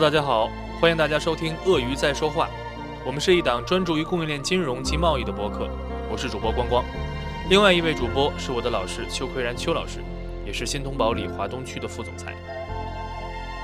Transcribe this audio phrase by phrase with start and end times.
[0.00, 0.48] 大家好，
[0.80, 2.46] 欢迎大家收听《鳄鱼在说话》，
[3.04, 5.68] 我们是一档专注于供应链金融及贸易的播客，
[6.08, 6.84] 我是主播光光，
[7.50, 9.98] 另外一位主播是我的老师邱奎然邱老师，
[10.46, 12.32] 也是新通宝里华东区的副总裁。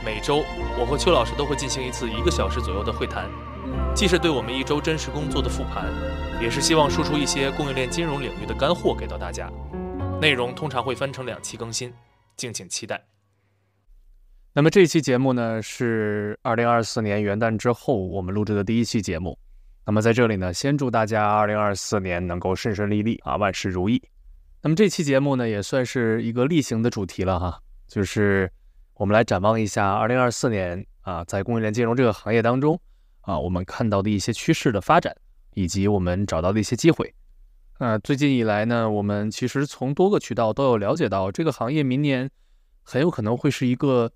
[0.04, 0.42] 每周
[0.76, 3.30] 我和邱老师都会进行一次一个小时左右的会谈，
[3.94, 5.86] 既是对我们一周真实工作的复盘，
[6.42, 9.48] 也是希望输出一些供应链金融领域的干货给到大家。
[10.20, 11.94] 内容通常会分成两期更新，
[12.36, 13.13] 敬请期待。
[14.56, 19.36] 那么这期节目呢，是二零二四年元旦之后我们录制的第一期节目。
[19.84, 24.00] 那么在这里呢，先祝大家二零二四年能够顺顺利利啊，万事如意。
[24.62, 28.48] 那么这期节目呢，也算是一个例行的主题了哈，就是
[28.94, 32.80] 我们来展望一下二零二四年啊，在供应链金融这个行业当中
[33.22, 35.12] 啊，我们看到的一些趋势的发展，
[35.54, 37.12] 以及我们找到的一些机会。
[37.80, 42.30] 那最近以来呢，我们其实从多个渠道都有了解到，这个行业明年
[42.84, 44.12] 很有可能会是一个。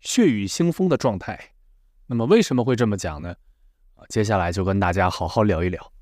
[0.00, 1.52] 血雨腥风的状态，
[2.06, 3.34] 那么为什么会这么讲呢？
[4.08, 5.92] 接下来就跟大家好好聊一聊。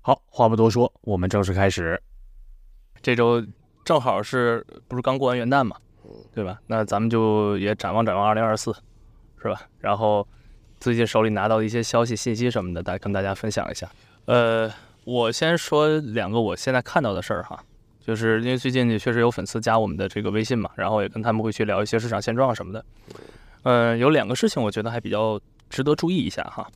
[0.00, 2.02] 好，话不多说，我们正式开始。
[3.02, 3.44] 这周
[3.84, 5.76] 正好是不是刚过完元旦嘛，
[6.32, 6.60] 对吧？
[6.66, 8.74] 那咱们就也展望展望二零二四，
[9.40, 9.60] 是吧？
[9.78, 10.26] 然后
[10.80, 13.90] 最近手里拿到的一些消息、信息什么的，大跟大家分享一下。
[14.24, 14.72] 呃，
[15.04, 17.62] 我先说两个我现在看到的事儿哈。
[18.04, 22.84] 就是因为最近也确实有粉丝加我们的这个微信嘛，然后也跟他们会去聊一些市场现状什么的。
[23.62, 26.68] 嗯，有两个事情我觉得还比较值得注意一下哈。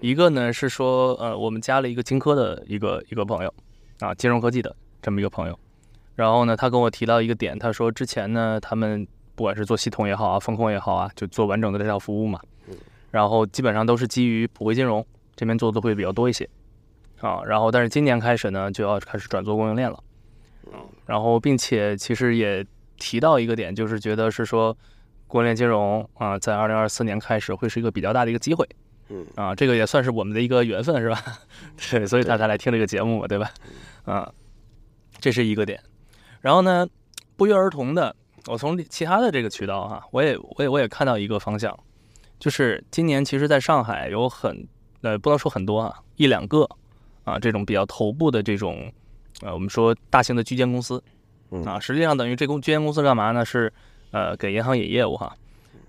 [0.00, 3.54] 一个呢是说，呃，我们加了一个金科的一个一个朋友
[4.00, 5.58] 啊，金融科技的这么一个朋友。
[6.14, 12.40] 然后呢，他跟我提到一个点，他说之前呢，他们不管是做系统也好啊，风控也好啊，就做完整的这套服务嘛。
[13.10, 15.04] 然后基本上都是基于普惠金融
[15.36, 16.48] 这边做的会比较多一些
[17.20, 17.42] 啊。
[17.44, 20.02] 然后但是今年开始呢，就要开始转做供应链了。
[21.06, 22.64] 然后，并且其实也
[22.96, 24.76] 提到一个点，就是觉得是说，
[25.26, 28.66] 供应链金融啊，在二零二四年开始会是一个比较大的一个机会。
[29.08, 31.22] 嗯啊，这个也算是我们的一个缘分，是吧？
[31.90, 33.50] 对，所以大家来听这个节目嘛，对吧？
[34.04, 34.32] 啊，
[35.20, 35.82] 这是一个点。
[36.40, 36.86] 然后呢，
[37.36, 38.14] 不约而同的，
[38.46, 41.78] 我从其他的这个渠道哈，我也我也我也看到一个方向，
[42.38, 44.66] 就是今年其实在上海有很
[45.02, 46.66] 呃，不能说很多啊，一两个
[47.24, 48.90] 啊，这种比较头部的这种。
[49.42, 51.02] 呃，我们说大型的居间公司，
[51.66, 53.44] 啊，实际上等于这公居间公司干嘛呢？
[53.44, 53.72] 是
[54.12, 55.34] 呃给银行引业务哈，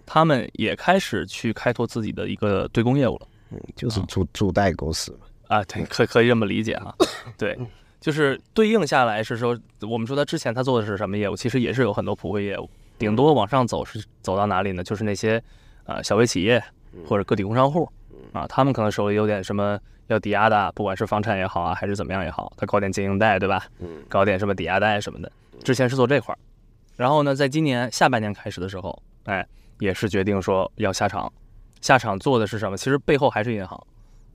[0.05, 6.95] 他们也开始去开拓自己的一个对公业务了，嗯，就是租租贷公司啊，对，可可以这么理解哈，
[7.37, 7.57] 对，
[8.01, 11.35] 就是对应下来是说，我们说他之前他做的是什么业务？
[11.35, 14.83] 其实也是有很多普惠业务，顶多往上走是走到哪里呢？
[14.83, 15.41] 就是那些
[15.85, 16.61] 呃小微企业
[17.05, 17.87] 或者个体工商户，
[18.33, 19.79] 啊，他们可能手里有点什么。
[20.07, 23.65] 要抵押的，不管是房产也好啊，还是怎么样也好，他搞点经营贷，对吧？
[23.79, 25.31] 嗯，搞点什么抵押贷什么的。
[25.63, 26.37] 之前是做这块儿，
[26.97, 29.47] 然后呢，在今年下半年开始的时候，哎，
[29.79, 31.31] 也是决定说要下场。
[31.79, 32.75] 下场做的是什么？
[32.75, 33.81] 其实背后还是银行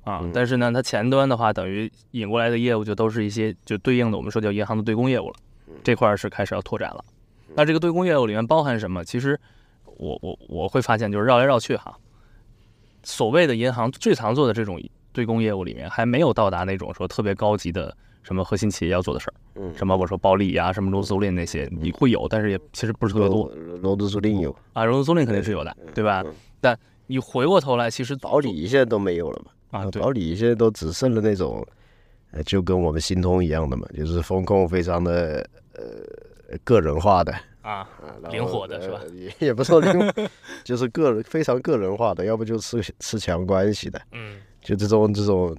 [0.05, 5.37] 啊，但是呢，它前端的话，等于引过来的业务就都是一些就对应的我们说叫银行的对公业务了。
[5.85, 7.05] 这块儿是开始要拓展了。
[7.55, 9.05] 那这个对公业务里面包含什么？
[9.05, 9.39] 其实
[9.99, 11.95] 我我我会发现，就是绕来绕去哈，
[13.03, 14.81] 所谓的银行最常做的这种。
[15.11, 17.93] 对公业务里面还没有到达那种说特别高级的
[18.23, 23.51] 什么核心企业要做的事儿，嗯，什么我说保利呀，什么融资租赁那些，你会有，但是也其实不是特别多。
[23.83, 26.25] 融资租赁有啊，融资租赁肯定是有的，对吧？
[26.61, 26.79] 但
[27.09, 29.81] 你回过头来，其实保理现在都没有了嘛？
[29.81, 31.67] 啊，对保理现在都只剩了那种，
[32.31, 37.35] 呃，就跟我们新通一样的嘛，就是风控非常的呃个人化的
[37.69, 37.89] 啊，
[38.31, 39.01] 灵活的是吧？
[39.13, 40.13] 也 也不说灵，
[40.65, 44.41] 就是个人非常个人化的，要不就吃吃强关系的，嗯。
[44.61, 45.57] 就这种这种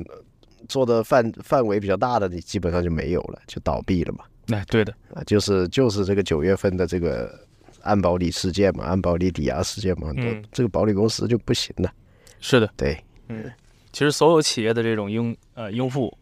[0.67, 4.23] 做的范范围比较大的，你基本上就没有了，就倒闭了嘛。
[4.49, 7.39] 哎，对的啊，就是就是这个九月份的这个
[7.81, 11.91] 安保理事件嘛，安保理抵押事件嘛，嗯，这个保理公司就不行了。
[12.39, 13.49] 是的，对，嗯，
[13.91, 16.15] 其实所有企业的这种应呃应付，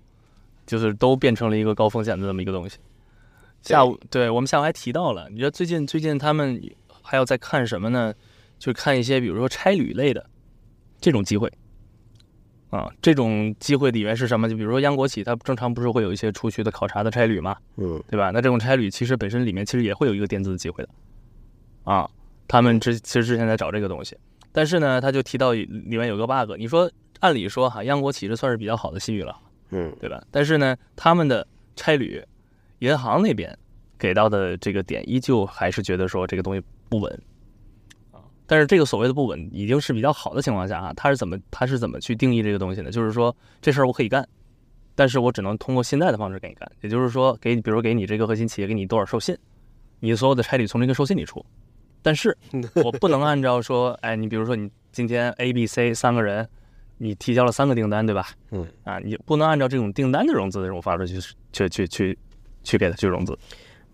[0.65, 2.77] 就是都变成了一个高风险的这么一个东西。
[3.67, 6.61] 下午对我们下午还提到了，你说最近最近他们
[7.01, 8.13] 还要在看什么呢？
[8.59, 10.25] 就看一些比如说差旅类的
[10.99, 11.51] 这种机会。
[12.69, 14.49] 啊，这种机会里面是什么？
[14.49, 18.29] 就比如说央国企，它正常不是会有一些出去的考察的差旅嘛，嗯，对吧？
[18.31, 20.89] 那这种差旅其实本身里面其实也会有一个垫资的机会的，
[21.85, 22.09] 啊，
[22.45, 24.17] 他们之其实之前在找这个东西，
[24.51, 25.65] 但是呢，他就提到里
[25.97, 26.57] 面有个 bug。
[26.57, 26.91] 你说
[27.21, 29.33] 按理说哈，央国企这算是比较好的信誉了，
[29.69, 30.21] 嗯，对吧？
[30.29, 31.47] 但是呢，他们的
[31.77, 32.21] 差旅，
[32.79, 33.57] 银行那边
[33.97, 37.21] 给到的这个点依旧还是觉得说这个东西不稳
[38.11, 38.21] 啊。
[38.45, 42.91] 但是这个所谓的不稳，已经是比较好的情况下啊，他是怎么他是怎么去定义这个东西呢？
[42.91, 44.27] 就是说这事儿我可以干，
[44.95, 49.37] 但是我只能通过信贷的方式给你干，也就是说给你，比如给你这个核心企业给你多少授信，
[49.99, 51.45] 你所有的差旅从这个授信里出，
[52.01, 52.37] 但是
[52.83, 56.47] 我不能按照说，哎，你比如说你今天 A、B、C 三个人，
[56.97, 58.29] 你提交了三个订单，对吧？
[58.51, 62.17] 嗯，啊，你不能按照这种订单的融资的这种方式去去去去
[62.67, 63.37] 去给他去融资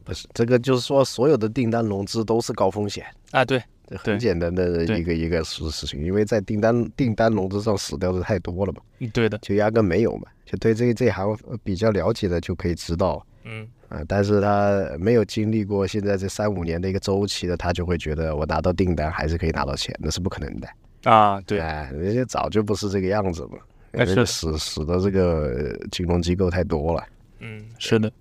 [0.03, 3.45] 不是这个，就是说所有的订单融资都是高风险，啊。
[3.45, 13.25] 对，这很简单的一个一个事事情，因为在订单订单融资上死掉的太多了嘛，嗯对的，就压根没有嘛，就对这这行呃比较了解的就可以知道。
[13.45, 20.67] 嗯，啊，但是他没有经历过现在这三五年的一个周期的，他就会觉得我拿到订单还是可以拿到钱，那是不可能的。
[21.03, 23.57] 啊，对，哎，人家早就不是这个样子嘛，
[23.91, 27.03] 那是的死死的这个呃金融机构太多了。
[27.39, 28.11] 嗯，是的。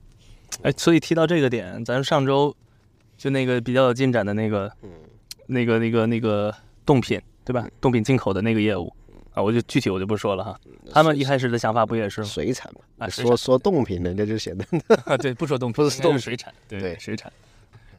[0.63, 2.55] 哎，所以提到这个点，咱上周
[3.17, 4.91] 就那个比较有进展的那个，嗯
[5.47, 6.55] 那个那个那个
[6.87, 7.69] 冻品，对吧？
[7.81, 8.93] 冻品进口的那个业务
[9.35, 10.59] 啊，我就具体我就不说了哈。
[10.93, 12.27] 他们一开始的想法不也是吗？
[12.27, 14.65] 水产嘛，啊说说冻品，人家就显得
[15.05, 17.33] 啊，对，不说冻品， 不是冻水产，对对水产。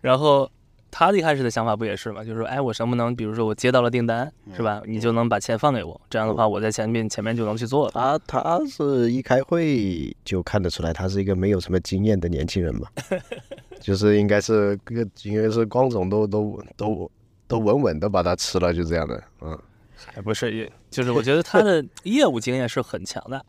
[0.02, 0.50] 然后
[0.96, 4.80] 他一开始的想法不也是嘛，就是说，哎，我能不能，比如说我接到了订单，是吧？
[4.86, 7.92] 你就能把钱放给我，这样的话，我在前面前面就能去做了。
[7.92, 12.88] 他他是一开会就看得出来，他是一个没有什么经验的年轻人嘛，
[13.82, 17.12] 就是应该是个应该是光总都都都
[17.48, 19.58] 都稳稳的把他吃了，就这样的，嗯。
[20.14, 23.44] 还，不是，也就是我觉得他的 业务经验是很强的，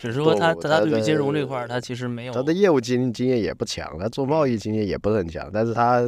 [0.00, 6.02] 只是说他不他对于金融这块儿，他其实没有他的业务经经验也不强，他做贸易经验也不是很强，但是他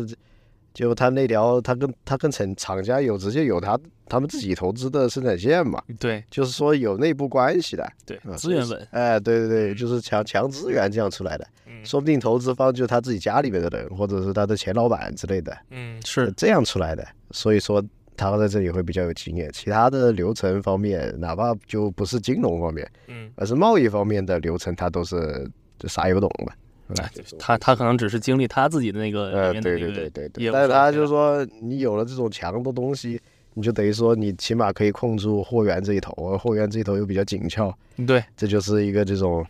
[0.74, 6.22] 就他那条，他跟他跟厂厂家有直接有他他们自己投资的生产线嘛，对。
[6.30, 11.84] 就是说有内部关系的，对啊资源稳，哎，对对对，就是强强资源这样出来的，嗯。
[11.84, 16.32] 说不定投资方就是他自己家里面的人，或者是他的前老板之类的，嗯，是。
[16.36, 17.82] 这样出来的，所以说
[18.16, 19.50] 他在这里会比较有经验。
[19.52, 25.48] 其他的流程方面，哪怕就不是金融方面，嗯，而是贸易方面的流程，他都是
[25.78, 26.52] 就啥也不懂的。
[26.96, 33.20] 哎他他可能只是经历他自己的那个里呃，对对对对对，但是他就是说，你有了这种强的东西，
[33.54, 37.74] 你就等于说你起码可以控住货源这一头，而货源这一头又比较紧俏，
[38.06, 38.22] 对。
[38.36, 39.44] 这就是一个这种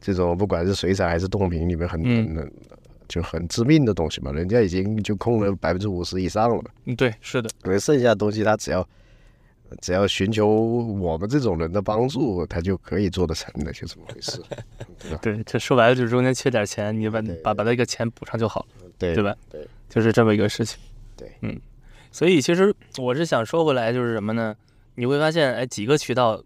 [0.00, 2.36] 这种不管是水产还是冻品里面很、嗯。
[2.36, 2.52] 很
[3.08, 8.84] 就很致命的东西嘛，人家已经就控了百分之五十以上了嘛，嗯对是的，因为剩下的东西他只要
[9.80, 14.42] 只要寻求我们这种人的帮助，他就可以做得成的，就这么回事，
[15.20, 19.34] 对，这说白了就是中间缺点钱，你把把把那个钱补上就好了，对对吧？
[19.50, 20.78] 对，就是这么一个事情。
[21.16, 21.58] 对，嗯，
[22.12, 24.54] 所以其实我是想说回来，就是什么呢？
[24.94, 26.42] 你会发现，哎，几个渠道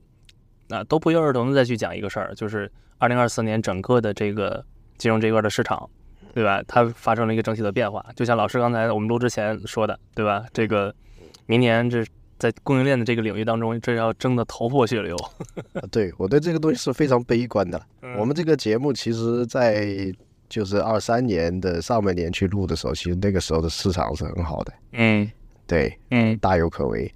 [0.69, 4.65] 啊都不约而同的再去讲一个事儿，就是二零二四年整个的这个
[4.99, 5.89] 金融这一块的市场，
[6.35, 6.63] 对吧？
[6.67, 8.05] 它发生了一个整体的变化。
[8.17, 10.45] 就像老师刚才我们录之前说的，对吧？
[10.53, 10.95] 这个
[11.47, 12.05] 明年这
[12.41, 15.15] 在供应链的这个领域当中，这要争得头破血流。
[15.75, 17.81] 啊对我对这个东西是非常悲观的。
[18.03, 20.13] 嗯我们这个节目其实，在
[20.49, 25.31] 就是二三年的上半年去录的时候，其实那个时候的市场是很好的，嗯
[25.67, 27.13] 对，嗯大有可为。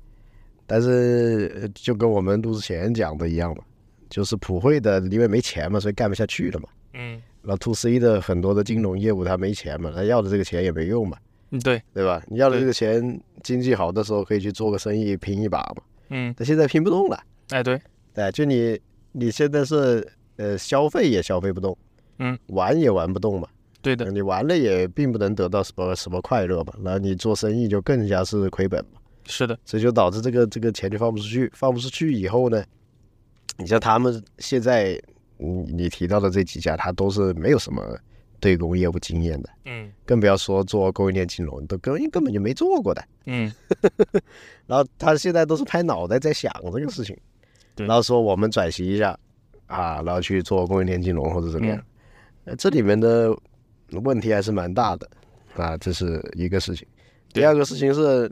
[0.67, 3.65] 但是呃就跟我们录之前讲的一样嘛，
[4.11, 6.69] 就是普惠的因为没钱嘛，所以干不下去了嘛。
[6.93, 11.17] 嗯然后 to C 的很多的金融业务他没钱嘛，他要的这个钱也没用嘛，
[11.51, 12.23] 嗯，对，对吧？
[12.29, 17.23] 你要的这个钱，经济好的时候可以去做个生意拼一把嘛，嗯，但现在拼不动了。
[17.51, 17.81] 哎对，
[18.13, 18.81] 对，就你
[19.13, 20.05] 你现在是
[20.37, 21.77] 呃消费也消费不动，
[22.19, 23.47] 嗯，玩也玩不动嘛，
[23.83, 32.65] 对的，你玩了也并不能得到什么什么快乐嘛，然后你做生意就更加是亏本嘛，是的，这就导致这个这个钱就放不出去，放不出去以后呢，
[33.59, 34.99] 你像他们现在
[35.37, 37.97] 你你提到的这几家，他都是没有什么
[38.45, 39.91] 对公业务经验的，嗯。
[40.05, 43.03] 更不要说做供应链金融，都根根本就没做过的。
[43.25, 43.51] 嗯。
[44.69, 47.17] 然后他现在都是拍脑袋在想这个事情，
[47.75, 47.87] 对。
[47.87, 49.19] 然后说我们转型一下
[49.67, 51.83] 啊，然后去做供应链金融或者怎么样，
[52.59, 53.35] 这里面的
[53.93, 55.09] 问题还是蛮大的
[55.57, 56.87] 啊，这是一个事情。
[57.33, 58.31] 第二个事情是，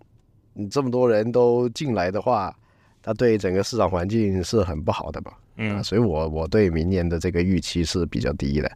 [0.52, 2.54] 你这么多人都进来的话，
[3.00, 8.70] 他对整个市场环境是很不好的嘛，啊，嗯所以我我对明年的这个预期是比较低的，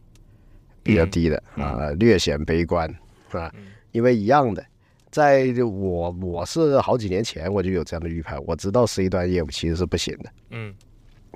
[0.87, 1.63] 比较低的、嗯。
[1.63, 2.89] 啊，略显悲观
[3.31, 4.65] 啊嗯，因为一样的，
[5.11, 10.73] 在我我是好几年前我就有这样的预判，我知道 C 端业务其实是不行的，嗯。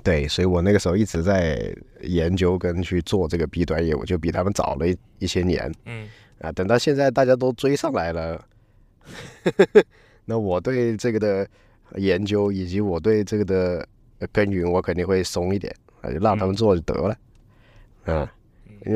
[0.02, 6.08] 对，所以我那个时候一直在研究跟去做这个 B 端业务，就比他们早了一一些年嗯。
[6.40, 6.50] 啊。
[6.50, 8.44] 等到现在大家都追上来了，
[10.24, 11.48] 那我对这个的
[11.96, 13.86] 研究以及我对这个的
[14.18, 17.16] 呃耕耘，我肯定会松一点啊，就让他们做就得了。
[18.06, 18.28] 嗯，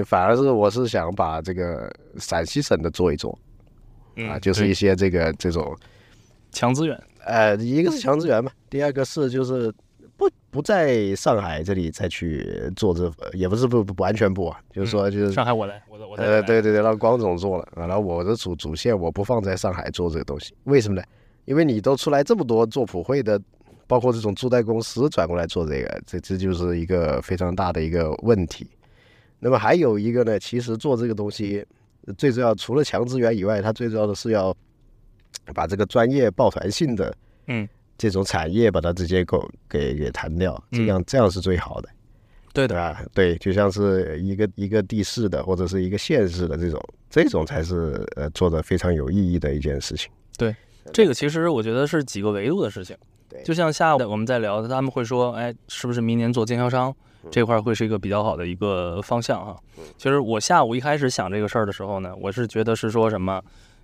[0.05, 3.38] 反而是我是想把这个陕西省的做一做
[4.16, 5.76] 嗯啊，就是一些这个这种
[6.50, 9.73] 强资源，呃，一个是强资源嘛，第二个是就是
[10.16, 21.07] 不不在上海这里再去做这，呃也不是不不完全不啊，就是说就是、上海我来，我我来对对对，让光总做了，啊然后我的主主线我不放在上海做这个东西，为什么呢？
[21.45, 23.40] 因为你都出来这么多做普惠的
[23.87, 28.66] 包括这种租贷公司转过来做这个，这这就是一个非常大的一个问题。
[29.47, 31.65] 那么还有一个呢，其实做这个东西
[32.19, 34.53] 最重要，除了强资源以外，它最重要的是要
[35.55, 39.38] 把这个专业抱团性的嗯这种产业把它直接给
[39.69, 41.88] 给给谈掉，这样这样是最好的。
[42.53, 42.97] 对的？
[43.15, 50.11] 对，就像是一个一个地市的或者是一个县市的这种，这种才是呃做的非常有意义的一件事情。
[50.37, 50.53] 对
[50.93, 52.97] 这个其实我觉得是几个维度的事情。
[53.29, 56.93] 对就像下午我们在聊，他们会说，哎，是不是明年做经销商
[57.30, 59.56] 这块儿会是一个比较好的一个方向哈？
[59.97, 63.42] 其实我下午一开始想这个事儿的时候呢，我是觉得是说什么，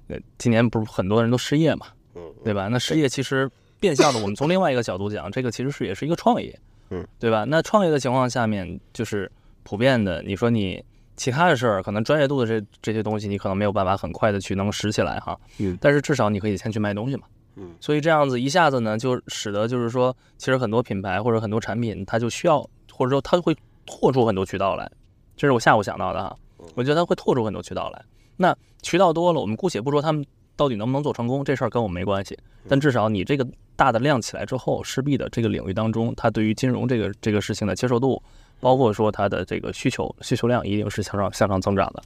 [0.08, 2.68] 呃，今年不是很多人都失业嘛，嗯对吧？
[2.68, 6.58] 那失业其实变相的，我们从另外一个角度讲，这个其实是也是一个创业，
[6.90, 7.44] 嗯，对吧？
[7.44, 9.30] 那创业的情况下面，就是
[9.62, 10.82] 普遍的，你说你
[11.16, 17.22] 其他的事儿，可能专业度的这这些东西，你可能没有办法很快的去能拾起来哈，嗯但是至少你可以先去卖东西嘛，
[17.56, 22.68] 嗯所以这样子一下子呢，就使得就是说，其实很多品牌或者很多产品，它就需要
[23.02, 24.88] 或者说它会拓出很多渠道来，
[25.36, 26.36] 这是我下午想到的哈。
[26.76, 28.04] 我觉得它会拓出很多渠道来。
[28.36, 32.38] 那渠道多了，我们姑且不说他们到底能不能做成功，这事儿跟我们没关系。
[32.68, 33.44] 但至少你这个
[33.74, 38.22] 大的量起来之后，势必的这个领域当中，它对于金融这个这个事情的接受度，
[38.60, 42.00] 包括说它的这个需求需求量，一定是向上向上增长的，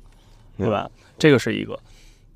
[0.57, 0.91] 对吧？
[1.19, 1.79] 这个是一个。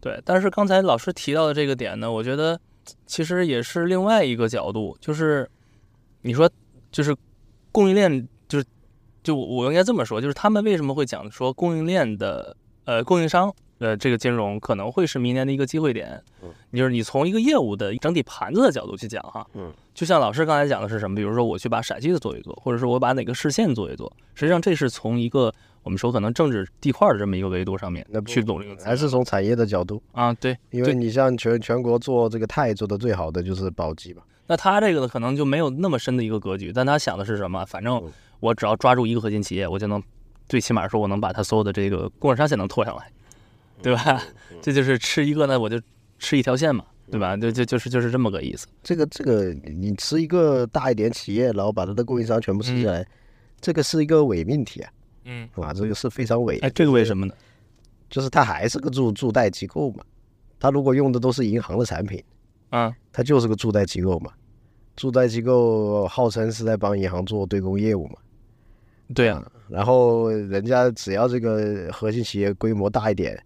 [0.02, 2.60] 对，但是刚才老师提到的这个点呢，我觉得
[3.06, 5.50] 其实也是另外一个角度，就是
[6.20, 6.50] 你说
[6.92, 7.16] 就是
[7.72, 8.64] 供应链，就是
[9.22, 25.52] 就我应该这么说，就是他们为什么会讲说供应链的呃供应商呃这个金融可能会是明年的一个机会点，嗯就是你从一个业务的整体盘子的角度去讲哈，嗯，就像老师刚才讲的是什么，比如说我去把陕西的做一做，或者说我把哪个市县做一做，实际上这是从一个
[25.82, 34.22] 我们说可能政治地块的这么一个维度上面那不去懂这个，还是从产业的角度，啊对，因为你像全全国做这个钛做的最好的就是宝鸡吧。
[34.46, 37.64] 那他这个呢，可能就没有那么深的一个格局，但他想的是什么？
[37.64, 40.02] 反正嗯我只要抓住一个核心企业，我就能
[40.48, 43.10] 最起码说我能把他所有的这个供应商线能拖上来，
[43.82, 44.22] 对吧？
[44.60, 45.80] 这就是吃一个呢，我就
[46.18, 47.36] 吃一条线嘛，对吧？
[47.36, 48.66] 就就就是就是这么个意思。
[48.82, 53.06] 这个这个，你吃一个大一点企业，然后把它的供应商全部吃下来，
[53.60, 54.90] 这个是一个伪命题啊，
[55.24, 56.58] 嗯，啊，这个是非常伪。
[56.58, 57.34] 哎，这个为什么呢？
[58.08, 60.02] 就是它还是个助助贷机构嘛，
[60.58, 62.22] 它如果用的都是银行的产品，
[62.70, 64.32] 啊，它就是个助贷机构嘛。
[64.96, 68.16] 助贷机构号称是在帮银行做对公业务嘛，
[69.14, 73.42] 对啊，然后人家只要这个核心企业规模大一点，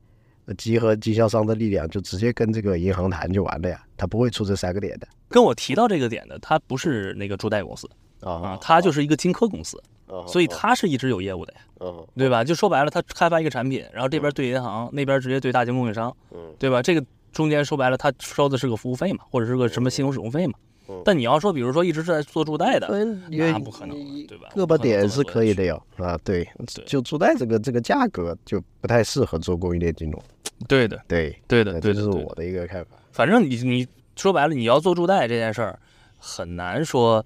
[0.47, 5.09] 呃集合经销商的力量，就直接跟这个银行谈就完了呀，他不会出这三个点的。
[5.29, 7.89] 跟我提到这个点的，他不是那个助贷公司。
[8.21, 12.43] 啊啊，他就是一个金科公司，啊所以他是一直有业务的呀，啊对吧？
[12.43, 16.39] 就说白了，他开发一个产品，然后这边对银行，那边直接对大型供应商，嗯。
[16.59, 16.81] 对吧？
[16.81, 20.55] 这个中间说白了，他收的是个服务费嘛，或者是个什么信用使用费嘛
[20.89, 21.03] 嗯。
[21.05, 24.49] 但你要说，比如说一直是在做助贷的，嗯，因为那不可能，对吧？
[24.55, 26.85] 个把点是可以的哟啊，对，对。
[26.85, 30.23] 就助贷这个这个价格就不太适合做供应链金融，
[30.69, 32.97] 对的，对，对的，呃对这是我的一个看法。
[33.13, 33.87] 反正你你
[34.17, 35.79] 说白了，你要做助贷这件事儿，
[36.19, 37.25] 很难说，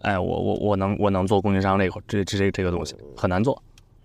[0.00, 3.62] 哎，我我我能我能做供应商这块这这这这个东西很难做，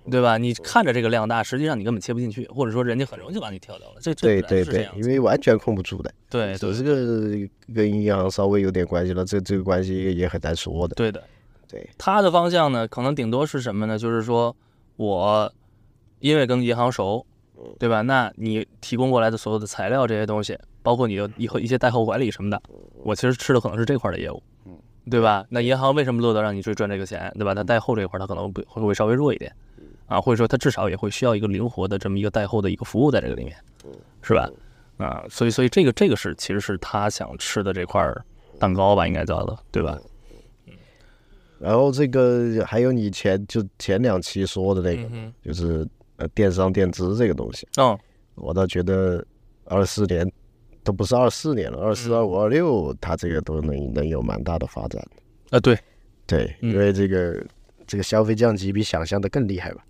[0.10, 0.38] 对吧？
[0.38, 3.96] 你看着这个量大，实际上你根本切不进去，或者说人家很容易就把你跳掉了。
[4.02, 10.96] 这这对对对因为完全控不住的，对对只是个跟银行稍微有点关系了，这这个关系也很难说的。
[10.96, 11.24] 对的。
[11.68, 13.98] 对，他的方向呢，可能顶多是什么呢？
[13.98, 14.56] 就是说
[14.98, 15.52] 我
[16.20, 17.26] 因为跟银行熟，
[17.80, 18.04] 对吧？
[18.04, 22.62] 那你提供过来的所有的材料这些东西，包括你的以后一些贷后管理什么的，
[23.04, 24.42] 我其实吃的可能是这块的业务，
[25.10, 25.44] 对吧？
[25.50, 27.56] 那银行为什么乐得让你去赚这个钱，对吧？
[27.56, 29.52] 它贷后这一块它可能会会会稍微弱一点，
[30.08, 33.56] 啊，或者说它至少也会需要一个灵活的这么一个带后的一个服务在这个里面，
[34.22, 34.50] 是吧？
[34.98, 38.24] 啊，所以所以这个这个是其实是他想吃的这块儿
[38.60, 40.00] 蛋糕吧，应该叫的，对吧？
[41.60, 48.00] 然后这个还有你前就前两期说的那个，嗯就是呃电商电资这个东西，哼，嗯
[48.36, 49.26] 我倒觉得
[49.66, 50.30] 二四年
[50.84, 55.02] 都不是二四年了，二四、嗯二五、二六，它这个都能能有蛮大的发展。
[55.50, 55.78] 啊，对
[56.28, 57.46] 对，嗯因为这个
[57.88, 59.84] 这个消费降级比想象的更厉害吧？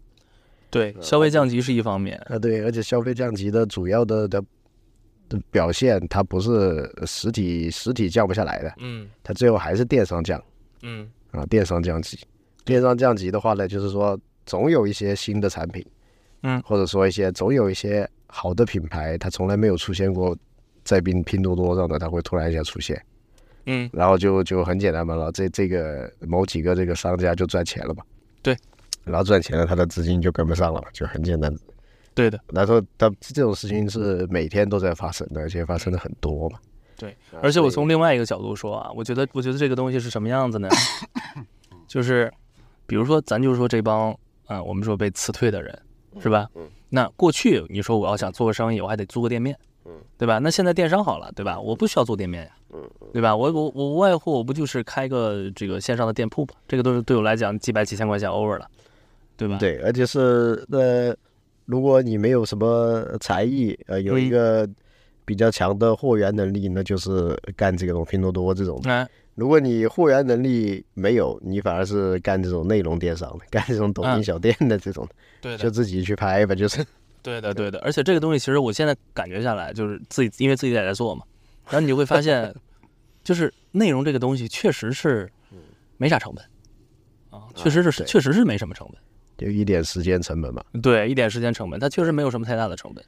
[0.75, 4.43] 对，消费降级是一方面，啊，对，而且消费降级的主要的的
[5.29, 9.07] 的表现，它不是实体实体降不下来的，嗯。
[9.23, 10.43] 它最后还是电商降。
[10.81, 11.09] 嗯。
[11.31, 12.19] 啊，电商降级。
[12.65, 15.85] 电商降级的话呢，就是说总有一些新的产品，
[16.43, 16.61] 嗯。
[16.63, 20.37] 或者说一些总有一些好的品牌，它从来没有出现过
[20.83, 23.01] 在拼拼多多上的，它会突然一下出现，
[23.65, 28.03] 嗯，然后就就很简单嘛，然后这这个某几个这个商家就赚钱了嘛，
[28.41, 28.53] 对，
[29.05, 31.55] 然后赚钱了，他的资金就跟不上了嘛，就很简单。
[32.13, 36.59] 对的，然后他这种事情是每天都在发生的，而且发生的很多嘛。
[36.97, 40.69] 对啊，而且我从另外一个角度说啊，我觉得，我觉得这个东西是什么样子呢？
[41.87, 42.31] 就是，
[42.87, 45.77] 比如说，咱就说这帮啊、我们说被辞退的人，
[46.19, 46.47] 是吧？
[46.55, 50.39] 嗯那过去你说我要想做个生意，我还得租个店面，嗯对吧？
[50.39, 51.59] 那现在电商好了，对吧？
[51.59, 52.81] 我不需要做店面呀，嗯
[53.11, 53.35] 对吧？
[53.35, 56.55] 我我我无外乎我不就是开个这个线上的店铺吧？
[56.67, 58.69] 这个都是对我来讲几百几千块钱 over 了，
[59.37, 59.57] 对吧？
[59.57, 61.15] 对，而且是呃，
[61.65, 64.69] 如果你没有什么才艺，呃，有一嗯个
[65.25, 68.79] 比较强的货源能力，那就是干这种拼多多这种。
[68.81, 68.89] 的。
[68.91, 76.85] 哎，如果你货源能力没有，你反而是干这种内容电商的， 干这种抖音嗯小店的这种的，对就自己去拍吧，就是。
[77.21, 81.23] 对的，对的，而且这个东西其实我现在感觉下来，就是自己因为自己也在做嘛，
[81.65, 82.53] 然后你就会发现，
[83.23, 85.27] 就是内容这个东西确实是
[85.97, 86.45] 没啥成本。
[87.31, 88.05] 啊，确实是对。
[88.05, 89.01] 确实是没什么成本，
[89.37, 90.63] 就一点时间成本嘛。
[90.81, 93.03] 对，一点时间成本，它确实没有什么太大的成本。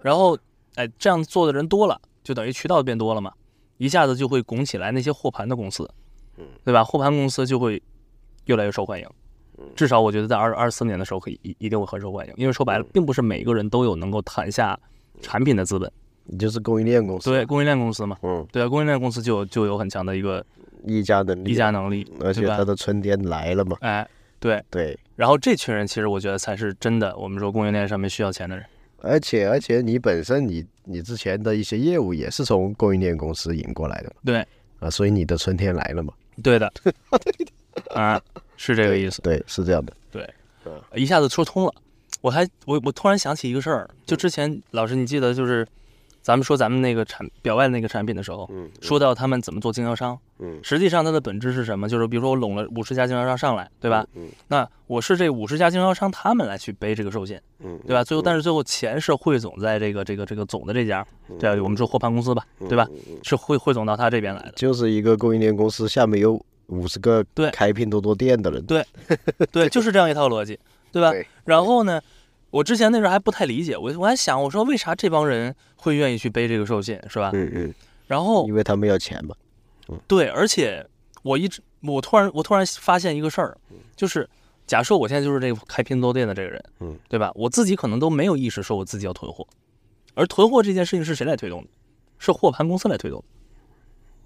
[0.00, 0.36] 然后，
[0.74, 3.32] 哎，这样做的人多了，就等于渠道变多了嘛，
[3.78, 5.88] 一下子就会拱起来那些货盘的公司，
[6.64, 6.82] 对吧？
[6.82, 7.82] 货盘公司就会
[8.46, 9.06] 越来越受欢迎。
[9.76, 14.78] 至少我觉得在二二四年的时候，可以一一定会很受欢迎，因为说白了，并不是每个人都有能够谈下
[15.20, 15.90] 产品的资本。
[16.24, 20.44] 你就是供应链公司，对，，供应链公司嘛，嗯，对啊，供应链公司就就有很强的一个
[20.84, 23.76] 议价能力，议价能力，而且它的春天来了嘛。
[23.80, 24.08] 哎，
[24.42, 24.62] 对。
[24.68, 28.66] 对，然后这群人其实我觉得才是真的，我们说供应链上面需要钱的人。
[29.00, 34.46] 而且而且你本身你你之前的一些业务也是从供应链公司引过来的嘛，对，
[34.80, 36.12] 啊，所以你的春天来了嘛。
[36.42, 36.72] 对的，
[37.94, 38.20] 啊，
[38.56, 39.22] 是这个意思。
[39.22, 39.92] 对，是这样的。
[40.10, 40.28] 对
[40.94, 41.72] 一下子说通了。
[42.20, 45.66] 我还我我突然想起一个事儿，就之前老师你记得就是
[46.22, 51.88] 咱们说咱们那个产表外的那个产品的时候，嗯说到他们怎么做经销商，嗯实际上它的本质是什么？
[51.88, 54.06] 就是比如说我拢了五十家经销商上来，对吧？
[54.14, 58.04] 嗯那我是这五十家经销商他们来去背这个寿险，嗯，对吧？
[58.04, 61.04] 最后但是最后钱是汇总在这个这个这个总的这家，
[61.40, 61.62] 对吧？
[61.62, 62.86] 我们说货盘公司吧，对吧？
[63.24, 64.52] 是汇汇总到他这边来的。
[64.54, 68.64] 就是一个供应链公司下面有五十个对开拼多多店的人。
[68.64, 68.84] 对
[69.50, 70.58] 对，就是这样一套逻辑，
[70.92, 71.10] 对吧？
[71.10, 72.00] 对然后呢，
[72.52, 77.30] 我之前那时候还不太理解，我我还想，我说为啥这帮人会愿意去背这个授信，是吧？
[77.32, 77.74] 嗯嗯，
[78.06, 79.34] 然后因为他们要钱嘛。
[80.06, 80.86] 对，而且
[81.22, 83.56] 我一直我突然我突然发现一个事儿，
[83.96, 84.28] 就是
[84.66, 87.32] 假设我现在就是这个开拼多多店的这个人，嗯，对吧？
[87.34, 89.46] 我自己可能都没有意识说我自己要囤货，
[90.14, 91.68] 而囤货这件事情是谁来推动的？
[92.18, 93.24] 是货盘公司来推动的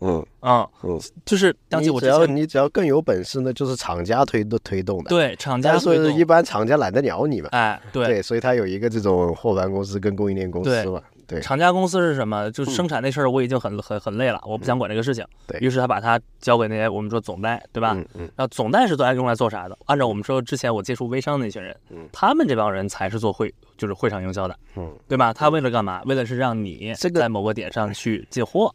[0.00, 7.48] 嗯啊、嗯，就是想起你只要你只要更有本事呢，就是厂家推动推动的。，对厂家但推动是一般厂家懒得鸟你嘛。
[7.52, 11.02] 哎对对，所以他有一个这种货盘公司跟供应链公司嘛。
[11.28, 12.48] 对，厂家公司是什么？
[12.52, 15.24] 就是生产那事儿我已经很很很累了，我不想管这个事情。
[15.48, 17.94] 对于是他把它交给那些我们说总代，对吧？
[17.96, 19.76] 嗯嗯然后总代是都爱用来做啥的？
[19.86, 25.32] 按照我们说之前我接触微商的那群人，嗯他们这帮人才是做会就是会场营销的，嗯，对吧？
[25.32, 26.00] 他为了干嘛？
[26.04, 28.72] 为了是让你这个在某个点上去进货，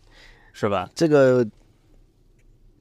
[0.54, 0.90] 是吧？
[0.94, 1.46] 这个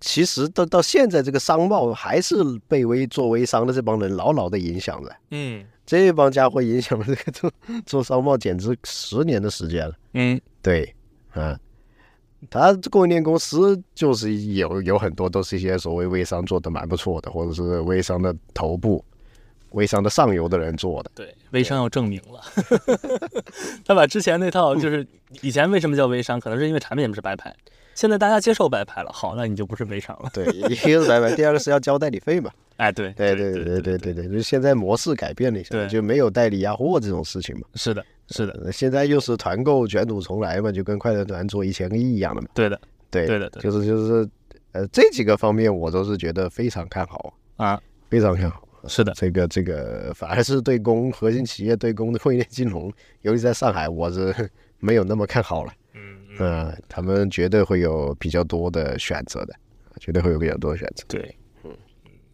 [0.00, 5.14] 其实到到现在，这个商贸还是被微做微商的这帮人牢牢的影响着。
[5.30, 7.52] 嗯这帮家伙影响了这个做
[7.84, 9.94] 做商贸，简直十年的时间了。
[10.14, 10.94] 嗯，对，
[11.32, 11.58] 啊，
[12.48, 19.04] 他供应链公司就是有有很多都是一些所谓微商做的蛮不错的，或者是微商的头部、
[19.72, 21.10] 微商的上游的人做的。
[21.14, 22.40] 对，微商要证明了，
[23.84, 25.06] 他把之前那套就是
[25.40, 27.54] 以前为什么叫微商，可能是因为产品是白牌，
[27.94, 30.30] 现在大家接受白牌了，好，那你就不是微商了。
[30.32, 32.50] 对，一个是白牌，第二个是要交代理费嘛。
[32.80, 37.66] 哎，对对对对对对对，就是现在模式改变了一下，对就没有代理压货这种事情嘛。
[37.74, 42.48] 是的，是的，呃现在又是团购卷土重来嘛，就跟快乐团做一千个亿一样的嘛。
[42.54, 42.80] 对的
[43.10, 44.26] 对对的就是就是，
[44.72, 47.78] 呃，这几个方面我都是觉得非常看好，啊，
[48.08, 48.62] 非常看好。
[48.86, 54.34] 是的，这个这个反而是对公核心企业对公的供应链金融，尤其在上海，我是
[54.78, 55.72] 没有那么看好了。
[55.94, 59.54] 嗯嗯、他们绝对会有比较多的选择的，
[59.98, 61.04] 绝对会有比较多的选择。
[61.08, 61.70] 对，嗯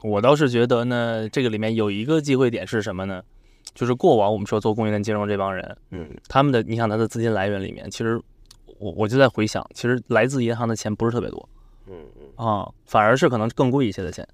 [0.02, 3.22] 我倒是觉得呢，这个里面有一个机会点是什么呢？
[3.74, 8.20] 就是过往我们说做供应链金融这帮人，嗯他们的你想他的资金来源里面，其实
[8.78, 11.48] 我我就在回想，其实来自银行的钱不是特别多
[11.88, 14.26] 嗯嗯，啊，反而是可能更贵一些的钱，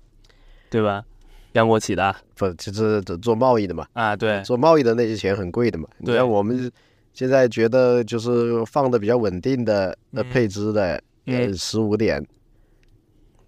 [0.69, 1.03] 对吧？
[1.53, 5.89] 央国企的不，就是做贸易的嘛，啊，对做贸易的那些钱很贵的嘛。
[5.99, 6.71] 你对像我们
[7.13, 12.25] 现在觉得就是放的比较稳定的呃嗯配置的，呃嗯十五点，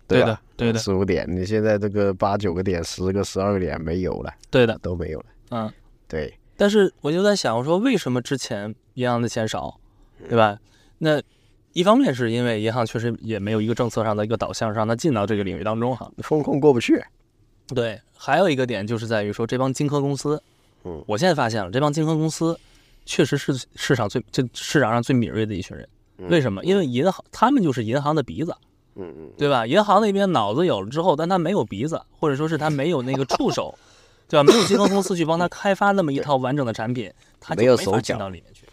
[0.06, 0.20] 对？
[0.20, 5.26] 的对的十五点，你现在这个八九个点、十个、十二个点没有了，对的，都没有了。
[5.50, 5.72] 嗯。
[6.06, 9.80] 对，但是我就在想，我说为什么之前银行的钱少，
[10.28, 10.58] 对吧？
[10.98, 11.20] 那
[11.72, 16.08] 一方面是因为银行确实也没有一个政策上的一个导向，让它进到这个领域当中哈。
[16.18, 17.02] 风控过不去。
[17.68, 20.42] 对，还有一个点就是在于说这帮金科公司，
[20.84, 21.02] 嗯。
[21.06, 22.58] 我现在发现了这帮金科公司
[23.06, 25.88] 确实是市场最这市场上最敏锐的一群人，
[26.28, 26.64] 为什么？
[26.64, 28.54] 因为银行他们就是银行的鼻子，
[28.96, 29.66] 嗯嗯，对吧？
[29.66, 33.76] 银行那边脑子有了之后，但他没有鼻子，或者说是他没有那个触手，
[34.28, 34.44] 对吧？
[34.44, 38.18] 没有金科公司去帮他开发那么一套完整的产品， 他就没有没法进手脚。
[38.18, 38.66] 到里面去。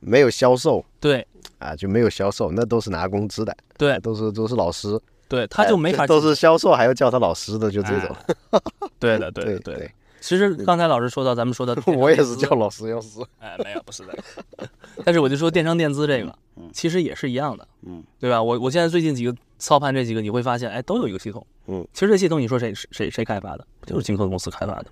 [0.00, 0.84] 没有销售。
[1.00, 1.26] 对。
[1.58, 3.96] 啊，就没有销售，那都是拿工资的，对。
[4.00, 5.00] 都是都是老师，
[5.32, 8.14] 对，他就哎没法进都是销售还要叫他老师的，就这种。
[8.50, 8.60] 哎
[8.98, 9.90] 对的，对的，对 对的。
[10.20, 13.18] 其实刚才老师说到，咱们说的 我也是叫老师要师。
[13.40, 14.16] 哎，没有，不是的。
[15.04, 16.32] 但是我就说电商电资这个，
[16.72, 18.42] 其实也是一样的，嗯，对吧？
[18.42, 23.66] 我我现在最近几个操盘这几个，你会发现，哎，都有一个系统，嗯，其实这系统你说谁谁谁开发的？
[23.86, 24.86] 就是金科公司开发的，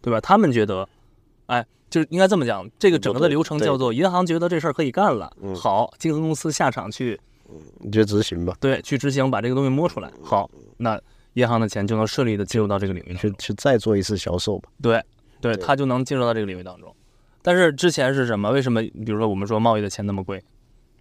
[0.00, 0.18] 对吧？
[0.20, 0.88] 他们觉得，
[1.46, 7.20] 哎，就是应该这么讲，这个整个的流程叫做银行觉得这事儿可以干了，嗯好，金科公司下场去
[7.80, 11.00] 你就执行吧，对去执行，把这个东西摸出来，好，那
[11.34, 13.14] 银行的钱就能顺利的进入到这个领域。
[13.14, 14.68] 去去再做一次销售吧。
[14.82, 15.02] 对，
[15.40, 16.94] 对，对他就能进入到这个领域当中。
[17.40, 18.50] 但是之前是什么？
[18.50, 18.80] 为什么？
[18.82, 20.42] 比如说我们说贸易的钱那么贵，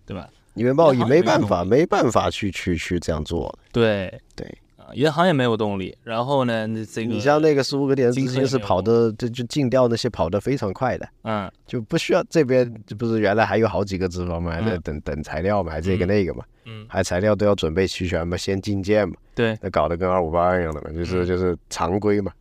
[0.05, 0.27] 对吧？
[0.53, 3.57] 因为贸易没没办法，没办法去去去这样做。
[3.71, 4.55] 对对啊，
[4.93, 5.95] 银行也没有动力。
[6.03, 22.31] 然后呢，这个你像那个十五个点的金资金是跑的，这就尽调那些跑得非常快的，嗯，就不需要这边不是原来还有好几个资方嘛，还在嗯等等材料嘛，还这个那个嘛，嗯，还材料都要准备齐全嘛，先进件嘛，对那搞得跟二五八一样的嘛，就是嗯就是常规嘛，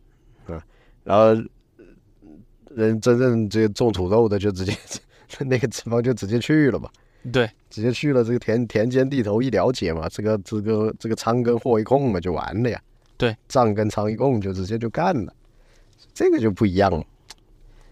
[0.47, 0.61] 啊，
[1.03, 1.33] 然后
[2.75, 4.73] 人真正这个种土豆的就直接
[5.45, 6.89] 那个脂肪就直接去了嘛。
[7.31, 12.81] 对直接去了这个田田间地头一了解嘛，这个这个这个仓跟货一控嘛就完了呀。
[13.17, 15.33] 对，账跟仓一控就直接就干了，
[16.13, 17.03] 这个就不一样了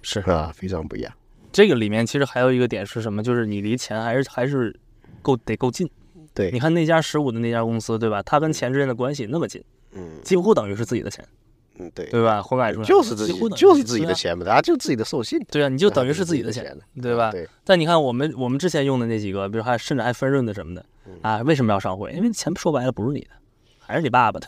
[0.01, 1.13] 是啊，非常不一样。
[1.51, 3.21] 这个里面其实还有一个点是什么？
[3.21, 4.75] 就是你离钱还是还是
[5.21, 5.89] 够得够近。
[6.33, 8.23] 对你看那家十五的那家公司，对吧？
[8.23, 9.61] 他跟钱之间的关系那么近，
[9.91, 11.23] 嗯几乎等于是自己的钱，
[11.79, 12.41] 嗯，对，对吧？
[12.41, 17.31] 混改出来就是自己就是自己的钱嘛，他就自己的授信，对啊，你就等于是自己的钱钱，对吧？
[17.31, 22.11] 对，但你看我们我们之前用的那几个，比如还甚至还分润的什么的嗯啊，为什么要上会？
[22.13, 23.29] 因为钱说白了不是你的，
[23.79, 24.47] 还是你爸爸的，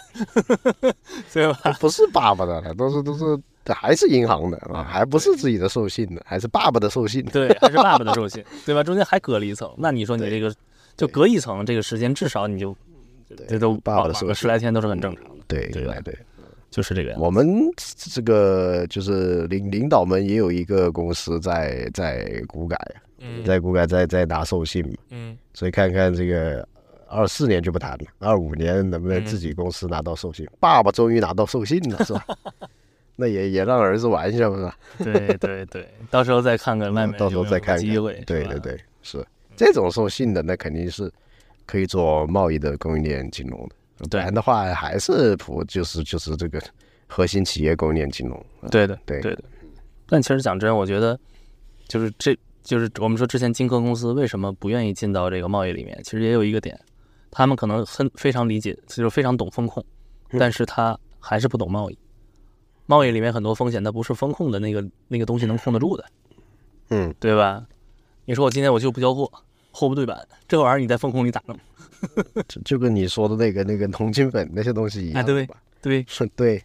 [1.34, 1.60] 对吧？
[1.80, 3.40] 不是爸爸的了，都是都是
[3.74, 7.24] 还是银行的啊，还不是自己的授信的，还是爸爸的授信。
[7.26, 8.84] 对，还是爸爸的授信，对吧？
[8.84, 10.54] 中间还隔了一层，那你说你这个
[10.98, 12.76] 就隔一层，这个时间至少你就
[13.48, 16.14] 这都爸爸的授信十来天都是很正常的，对对吧对，
[16.72, 17.24] 就是这个样子。
[17.24, 22.76] 我们这个就是领领导们也有一个公司在在股改，
[23.20, 23.46] 嗯。
[23.46, 25.38] 在股改在在拿授信嘛，嗯。
[25.54, 26.68] 所以看看这个
[27.08, 30.48] 二四年就不谈了，二五年能不能嗯自己公司拿到授信？
[30.60, 32.26] 爸爸终于拿到授信了，是吧？
[33.18, 34.76] 那也也让儿子玩一下，是吧？
[35.04, 37.80] 对对对，到时候再看看外面到时候再看看。
[37.80, 39.24] 机会，对对，对，是。
[39.58, 41.12] 这种授信的，那肯定是
[41.68, 46.60] 可以做贸易的供应链金融的，不对然的话还是普就是就是这个
[47.08, 48.46] 核心企业供应链金融。
[48.72, 49.44] 对的对对的。
[50.08, 51.18] 但其实讲真，我觉得
[51.88, 56.80] 就是这就是我们说之前金科公司为什么不愿意进到这个贸易里面，其实也有一个点，
[57.30, 59.86] 他们可能很非常理解，就是非常懂风控，
[60.32, 61.98] 嗯但是他还是不懂贸易。
[62.88, 66.06] 贸易里面很多风险，它不是风控的那个那个东西能控得住的，
[66.90, 67.66] 嗯，对吧？
[68.26, 69.32] 你说我今天我就不交货，
[69.72, 71.58] 货不对版，这玩意儿你在风控里咋弄？
[72.48, 75.56] 就就跟你说的那个那个铜金粉那些东西一样哎对吧？
[75.82, 76.64] 对，对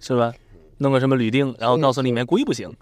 [0.00, 0.32] 是吧？
[0.78, 2.72] 弄个什么铝锭，然后告诉里面硅不行，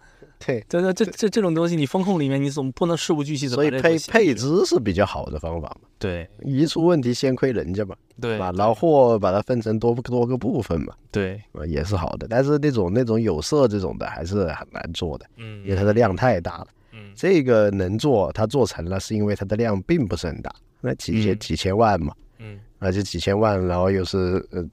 [0.45, 5.89] 对，这这这这这种东西，你风控里面你总不能事无巨细的所以配配置置是比较好的方法嘛。
[5.99, 12.27] 对一出问题先亏人家嘛，对把老货把它分成多多个部分嘛，对，啊也是好的。
[12.29, 16.67] 但是那种那种有色这种的还是很难做的，嗯因为它的量太大了。
[16.97, 17.13] 嗯。
[17.15, 21.39] 这个能做，它做成了，是因为它的量并不是很大，那几千、嗯。
[21.39, 22.59] 几千万嘛，嗯。
[22.79, 24.65] 而且几千万，然后又是呃，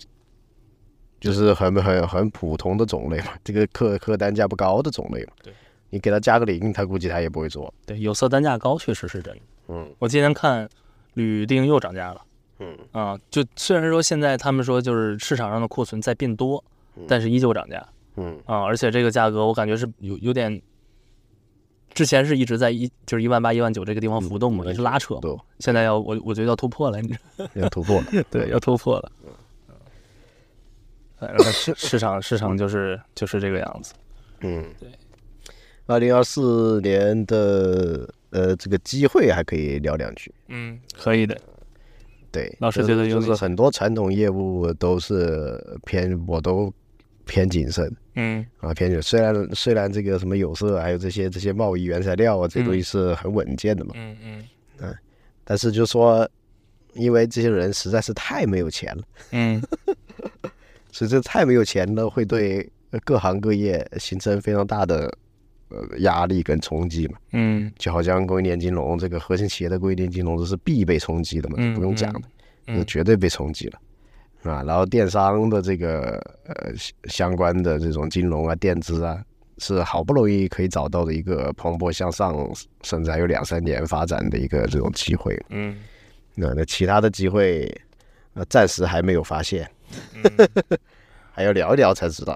[1.20, 5.32] 就是很很很普通的种类嘛， 这个客客单价不高的种类嘛。
[5.44, 5.54] 对，
[5.90, 7.74] 你给他加个零，他估计他也不会做。
[7.86, 9.42] 对，有色单价高确实是真的。
[9.70, 9.94] 嗯。
[10.00, 10.68] 我今天看
[11.14, 12.22] 铝锭又涨价了。
[12.60, 12.78] 嗯。
[12.92, 16.64] 啊，就虽然说现在他们说就是市场上的库存在变多，
[17.08, 17.86] 但是依旧涨价。
[18.18, 18.38] 嗯。
[18.46, 20.62] 啊，而且这个价格我感觉是有有点。
[21.94, 25.22] 之前是一直在一就是一万八一万九这个地方浮动嘛，嗯也是拉扯嘛。
[25.60, 28.06] 现在要我我觉得要突破了，你知道 要突破了。
[28.32, 29.12] 对，要突破了。
[31.20, 33.94] 反正市市场市场就是就是这个样子。
[34.42, 34.90] 嗯，对。
[35.86, 40.34] 二零二四年的呃这个机会还可以聊两句。
[40.48, 41.38] 嗯可以的，
[42.32, 46.74] 对，老师觉得有就是很多传统业务都是偏，我都
[47.26, 47.92] 偏谨慎。
[48.16, 49.04] 嗯啊，偏谨慎。
[49.04, 54.44] 虽然虽然这个什么有色，还有这些这些贸易原材料啊，这东西是很稳健的嘛，嗯嗯
[54.80, 54.96] 嗯
[55.44, 56.30] 但是就说，
[56.94, 59.62] 因为这些人实在是太没有钱了，嗯，
[60.92, 65.12] 所以这太没有钱了，会对呃各行各业形成非常大的
[65.70, 67.18] 呃压力跟冲击嘛。
[67.32, 72.22] 嗯就好像供应链金融这个核心企业的供应链金融这是必被冲击的嘛，嗯不用讲的，
[72.68, 73.80] 嗯是绝对被冲击了。
[74.44, 79.24] 啊，然后电商的这个呃相相关的这种金融啊、电子啊，
[79.58, 82.36] 是好不容易可以找到的一个蓬勃向上，
[82.82, 85.38] 甚至还有两三年发展的一个这种机会。
[85.50, 85.78] 嗯
[86.36, 87.72] 那那其他的机会，
[88.34, 89.70] 呃，暂时还没有发现，
[90.16, 90.50] 嗯，
[91.32, 92.36] 还要聊一聊才知道，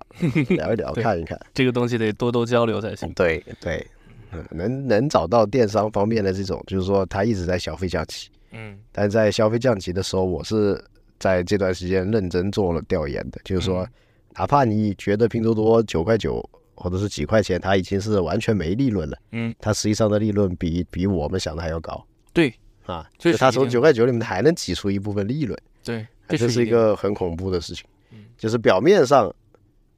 [0.50, 1.40] 聊一聊 看一看。
[1.54, 3.12] 这个东西得多多交流才行。
[3.14, 3.86] 对对，
[4.32, 10.80] 嗯能能找到电商方面的这种，就是说他一直在消费降级，嗯但在消费降级的时候，我是
[11.20, 13.90] 在这段时间认真做了调研的，就是说嗯，
[14.36, 22.06] 哪怕你觉得拼多多九块九或者是几块钱，它已经是完全没利润了，嗯，它实际上的利润比比我们想的还要高。
[22.34, 22.54] 对。
[22.86, 27.86] 啊，就是它从九块九里面还能挤出一部分利润，对，这是一个很恐怖的事情。
[28.12, 29.30] 嗯，就是表面上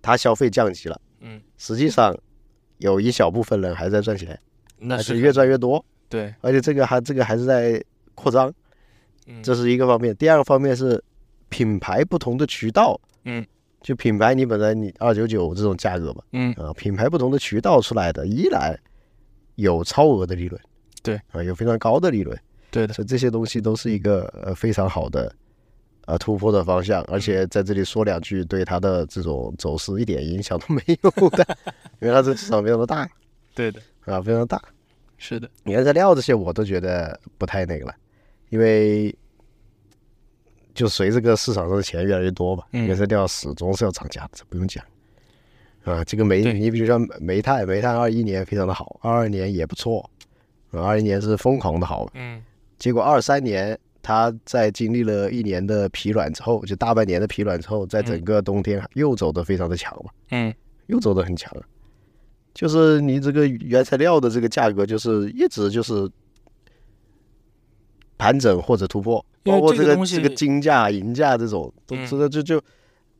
[0.02, 2.18] 它消费降级了，嗯，实际上
[2.80, 4.40] 有一小部分人还在赚钱，
[4.80, 7.80] 那是越赚越多，对，而且这个还这个还是在
[8.16, 8.52] 扩张，
[9.28, 9.44] 嗯。
[9.44, 10.16] 这是一个方面。
[10.16, 11.00] 第二个方面是
[11.50, 13.46] 品牌不同的渠道，嗯，
[13.82, 16.54] 就品牌你本来你二九九这种价格嘛，嗯。
[16.54, 18.80] 啊，品牌不同的渠道出来的依然
[19.56, 20.60] 有超额的利润，
[21.04, 21.20] 对。
[21.32, 22.38] 啊，有非常高的利润，
[22.72, 25.34] 对的，所以这些东西都是一个呃非常好的
[26.06, 31.46] 呃突破的方向，而且在这里说两句，对它的这种走势一点影响都没有的，
[32.00, 33.10] 因为它这个市场非常的大。
[33.56, 34.62] 对的，啊，非常大。
[35.18, 37.94] 是的，原材料这些我都觉得不太那个了，
[38.50, 39.14] 因为
[40.80, 44.82] 就随这个市场上的钱越来越多吧，嗯原材料始终是要涨价的，这不用讲。
[45.84, 50.10] 啊，这个煤，你比如说煤炭，煤炭二一年非常的好，二二年也不错，
[50.72, 52.42] 啊，二一年是疯狂的好，嗯
[52.78, 60.54] 结果二三年它在经历了一年的疲软之后，就大半年的疲软之后，在整个冬天又走的非常的强嘛，嗯
[60.88, 61.64] 又走的很强了。
[62.54, 66.10] 就是你这个原材料的这个价格，就是一直就是
[68.18, 72.62] 盘整或者突破，包括这个这个金价、银价这种，都嗯这个就就，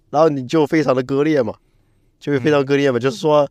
[0.10, 1.54] 然后你就非常的割裂嘛，
[2.20, 3.50] 就会非常割裂嘛，就是说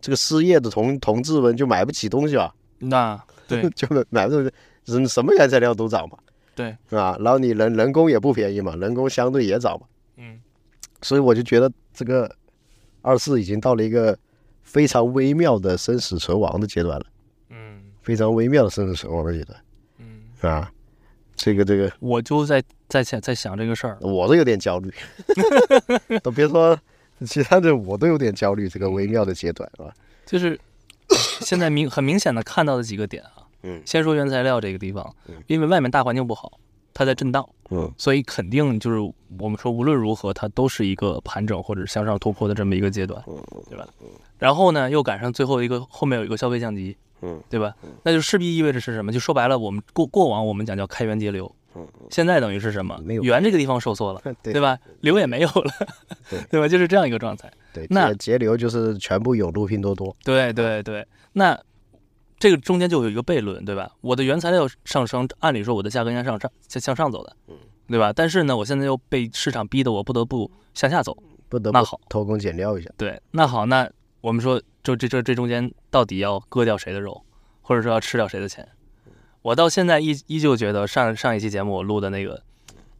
[0.00, 4.50] 这个失业的同同志们就买不起东西啊，那对 就买买不起，
[4.86, 6.16] 什什么原材料都涨嘛，
[6.54, 10.40] 对，是吧，然后你人人工也不便宜嘛，人工相对也涨嘛，嗯
[11.02, 12.34] 所以我就觉得这个
[13.02, 14.18] 二四已经到了一个
[14.62, 17.06] 非常微妙的生死存亡的阶段了，
[17.50, 19.58] 嗯非常微妙的生死存亡的阶段
[19.98, 20.70] 嗯，啊。
[21.36, 24.92] 这个这个，我就在在想在想这个事儿，我都有点焦虑，
[26.22, 26.78] 都别说
[27.26, 28.68] 其他的，我都有点焦虑。
[28.68, 29.92] 这个微妙的阶段啊，
[30.24, 30.58] 就是
[31.40, 33.82] 现在明很明显的看到的几个点啊，嗯。
[33.84, 36.58] 先说原材料这个地方嗯，因为外面大环境不好，
[36.92, 37.92] 它在震荡，嗯。
[37.98, 38.98] 所以肯定就是
[39.38, 43.42] 我们说无论如何它都是一个盘整或者向上突破的这么一个阶段，嗯。
[43.68, 43.86] 对吧？
[44.38, 47.74] 然后呢，又赶上最后一个后面有一个消费降级，嗯对吧？
[48.02, 49.10] 那就势必意味着是什么？
[49.10, 52.98] 就说白了，我们过过往我们讲叫开源节流，嗯，现在等于是什么？
[53.02, 54.78] 没有源这个地方收缩了，对对吧？
[55.00, 55.72] 流也没有了，
[56.28, 56.68] 对 对吧？
[56.68, 57.50] 就是这样一个状态。
[57.72, 61.58] 对，那节节流就是全部涌入拼多多，对对对，那
[62.38, 63.90] 这个中间就有一个悖论，对吧？
[64.00, 67.54] 我的原材料上升，按理说我的价格应该上上向向上走的，嗯
[67.88, 68.12] 对吧？
[68.12, 71.16] 但是呢，我现在又被市场逼得我不得不向下走。
[71.50, 72.90] 不得不那好偷工减料一下。
[72.96, 73.88] 对，那好，那
[74.24, 77.22] 我们说，就这这这中间到底要割掉谁的肉，
[77.60, 78.66] 或者说要吃掉谁的钱？
[79.42, 82.42] 我到现在依依旧觉得上上一期节目我录的那个，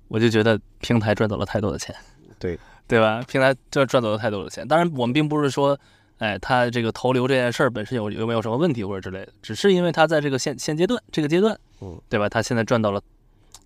[0.08, 1.96] 我就觉得平台赚走了太多的钱，
[2.38, 3.24] 对对吧？
[3.26, 4.68] 平台赚赚走了太多的钱。
[4.68, 5.78] 当然，我们并不是说，
[6.18, 12.28] 哎，他这个投流这件事儿本身有有没有什么问题或者之类的，只是因为他在这个现现阶段这个阶段，嗯，对吧？
[12.28, 13.00] 他现在赚到了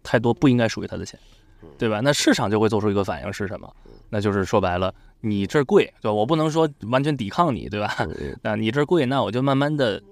[0.04, 1.18] 太多不应该属于他的钱，
[1.76, 1.98] 对吧？
[2.04, 3.68] 那市场就会做出一个反应是什么？
[4.10, 6.12] 那就是说白了，你这儿贵，对吧？
[6.12, 7.94] 我不能说完全抵抗你，对吧？
[8.00, 10.02] 嗯 那你这儿贵，那我就慢慢的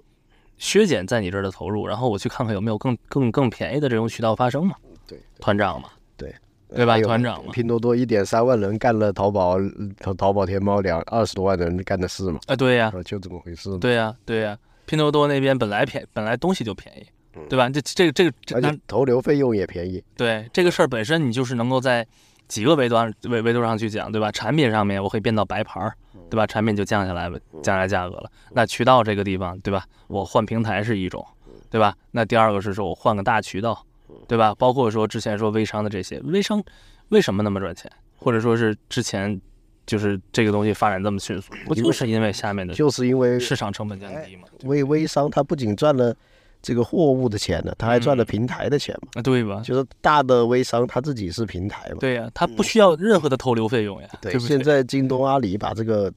[0.59, 4.75] 削减在你这儿的投入，然后我去看看有没有更更更便宜的这种渠道发生嘛，
[5.07, 6.35] 对，团长嘛，对。
[6.75, 6.99] 对吧？
[6.99, 7.53] 有团长嘛。
[7.53, 9.57] 拼多多一点三万人干了淘宝、
[10.01, 13.79] 淘淘宝天猫两二十多万人干的事嘛，啊，对呀、啊就这么回事嘛。
[13.81, 17.07] 对呀、对呀、拼多多那边本来便本来东西就便宜，
[17.49, 17.71] 对吧？
[17.71, 22.05] 这这个这个而且投流费用也便宜，对这个事儿本身，你就是能够在
[22.48, 24.30] 几个维度上维维度上去讲，对吧？
[24.32, 25.94] 产品上面我可以变到白牌儿，
[26.30, 26.46] 对吧？
[26.46, 27.28] 产品就降下来
[27.62, 28.30] 降下来价格了。
[28.52, 29.85] 那渠道这个地方，对吧？
[30.06, 31.24] 我换平台是一种，
[31.70, 31.94] 对吧？
[32.11, 33.85] 那第二个是说我换个大渠道，
[34.28, 34.54] 对吧？
[34.54, 36.62] 包括说之前说微商的这些，微商
[37.09, 39.40] 为什么那么赚钱，或者说是之前
[39.85, 44.48] 就是这个东西发展这么迅速，不就是因为下面的就是因为市场成本降低嘛？
[44.64, 46.14] 微微商它不仅赚了
[46.62, 49.09] 这个货物的钱呢，他还赚了平台的钱嘛。
[49.14, 49.62] 啊，对吧？
[49.64, 51.97] 就是大的微商他自己是平台嘛。
[52.01, 54.47] 对呀、他不需要任何的投流费用呀，对，对对？
[54.47, 56.12] 现在京东、阿里把这个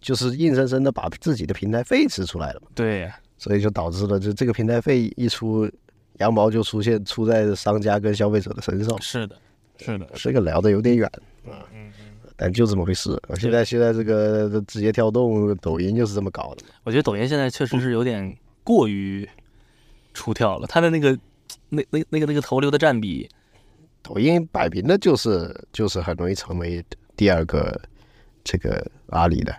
[0.00, 5.70] 就是硬生生的把自己的平台费吃出来了嘛，对，所以就导致了就这个平台费一出，
[6.18, 9.00] 羊毛就出现出在商家跟消费者的身上。
[9.02, 9.36] 是的，
[9.78, 11.06] 是的，这个聊的有点远
[11.46, 11.92] 啊，嗯嗯，
[12.36, 13.20] 但就这么回事。
[13.38, 16.64] 现在现在这个字节跳动、抖音就是这么搞的。
[16.84, 19.28] 我觉得抖音现在确实是有点过于
[20.20, 21.18] 出跳了，他的那个
[21.70, 23.26] 那那那个那个头流的占比，
[24.02, 26.84] 抖音摆明的就是就是很容易成为
[27.16, 27.80] 第二个
[28.44, 29.56] 这个阿里的。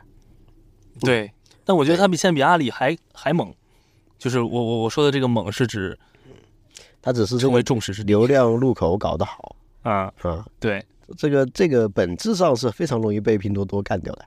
[1.00, 1.32] 对，
[1.66, 3.52] 但我觉得他比现在比阿里还还猛，
[4.20, 5.98] 就是我我我说的这个猛是指
[7.02, 9.56] 他只是这成为重视是流量入口搞得好。
[9.82, 10.86] 啊，啊，对，
[11.18, 14.26] 这个这个本质上是非常容易被拼多多干掉的，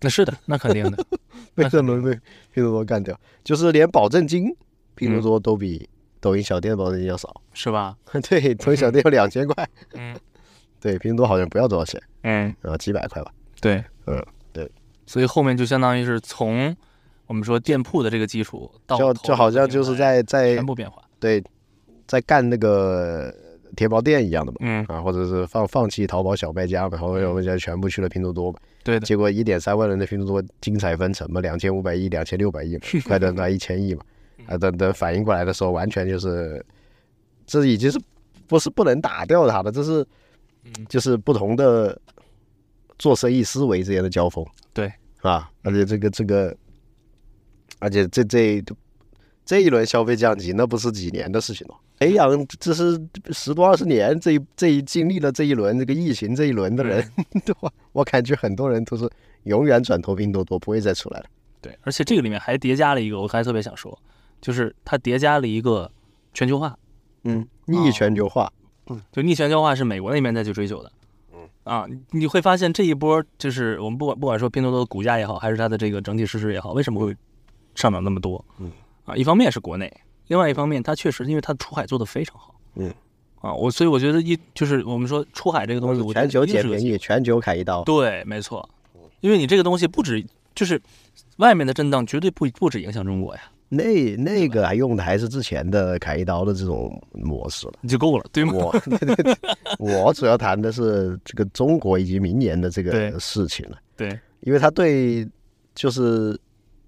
[0.00, 1.06] 那是的，那肯定的，
[1.54, 2.20] 非常容易被
[2.52, 4.52] 拼多多干掉，就是连保证金
[5.00, 5.20] 拼嗯。
[5.20, 5.88] 多多都比
[6.20, 7.34] 抖音小店的保证金要少。
[7.54, 7.96] 是吧？
[8.28, 10.14] 对，抖音小店要两千块，嗯。
[10.80, 13.30] 对，拼多多好像不要多少钱，嗯，啊，几百块吧。
[13.60, 14.70] 对，嗯，对，
[15.06, 16.74] 所以后面就相当于是从
[17.26, 21.44] 我们说店铺的这个基础到就就好像就是在在全部变化，对，
[22.06, 23.30] 在干那个
[23.76, 24.56] 天猫店一样的嘛。
[24.60, 34.02] 嗯，啊，或者是放放弃淘宝小卖家嘛，然后我们家全部去了拼多多嘛，对的，结果一点三万人的拼多多精彩纷呈嘛，两千五百亿、两千六百亿嘛， 快等到一千亿嘛，
[34.46, 36.64] 啊，等等反应过来的时候，完全就是，
[37.46, 38.00] 这已经是
[38.46, 40.06] 不是不能打掉他的，这是
[40.64, 41.98] 嗯就是不同的
[42.98, 46.56] 做生意思维之间的交锋，对啊，而且这个这个，
[47.78, 48.62] 而且这这
[49.44, 51.74] 这一轮消费降级，那不是几年的事情了。
[51.98, 52.98] 培养这是
[53.30, 57.06] 十多二十年，这一这一经历了这一轮这个疫情这一轮的人，
[57.44, 57.70] 对吧？
[57.92, 59.06] 我感觉很多人都是
[59.42, 61.26] 永远转投拼多多，不会再出来了。
[61.60, 63.98] 对，而且这个里面还叠加了一个，我刚才特别想说，
[64.40, 65.90] 就是它叠加了一个
[66.32, 66.76] 全球化，
[67.24, 68.52] 嗯，逆全球化，
[68.88, 70.92] 嗯就逆全球化是美国那边在去追求的。
[71.32, 77.14] 嗯啊，你会发现这一波就是我们不管不管说拼多多的股价也好，还是它的这个整体市值也好，为什么会
[77.74, 78.42] 上涨那么多？
[78.58, 78.72] 嗯，
[79.04, 79.92] 啊，一方面是国内，
[80.28, 82.54] 另外一方面它确实因为它的出海做得非常好。
[82.76, 82.92] 嗯，
[83.40, 87.84] 啊，我所以我觉得一就是我们说出海这个东西，我全球捡便宜，全球砍一刀。
[87.84, 88.66] 对，没错，
[89.20, 90.24] 因为你这个东西不止
[90.54, 90.80] 就是
[91.36, 97.74] 外面的震荡绝对不不止影响中国呀，那那个还用的还是之前的砍一刀的这种模式了。
[97.88, 98.52] 就够了，对吗？
[98.52, 99.34] 我 对对对，
[99.78, 105.26] 我主要谈的是这个中国以及明年的这个事情了，对，因为他对
[105.74, 106.38] 就是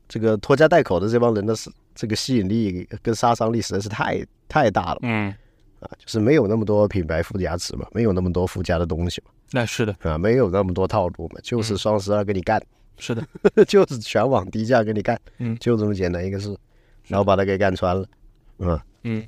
[0.08, 5.32] 这个拖家带口的这帮人的是这个吸引力跟杀伤力实在是太太大了嗯，
[5.78, 12.60] 啊，就是没有那么多品牌附加值嘛，没有那么多附加的东西嘛，那是的，啊，没有那么多套路嘛，就是双十二给你干，
[12.98, 13.24] 是的，
[13.66, 15.56] 就是全网低价给你干，嗯。
[15.60, 16.54] 就这么简单一个事，
[17.06, 18.06] 然后把它给干穿了，
[18.58, 18.80] 嗯。
[19.04, 19.26] 嗯，